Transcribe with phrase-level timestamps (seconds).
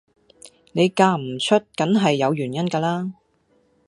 [0.71, 3.13] 你嫁唔出梗係有原因㗎啦